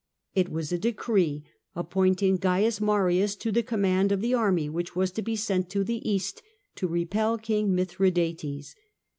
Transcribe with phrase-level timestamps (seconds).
[0.33, 1.43] It was a decree
[1.75, 5.83] appointing Cains Marius to the command of the army which was to be sent to
[5.83, 6.41] the East
[6.77, 8.73] to repel King Mithradates.